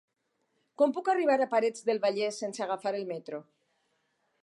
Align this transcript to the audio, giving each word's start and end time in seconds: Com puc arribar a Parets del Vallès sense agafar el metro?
Com 0.81 0.95
puc 0.95 1.11
arribar 1.13 1.35
a 1.45 1.47
Parets 1.53 1.87
del 1.91 2.03
Vallès 2.07 2.43
sense 2.45 2.67
agafar 2.69 2.97
el 3.01 3.07
metro? 3.15 3.45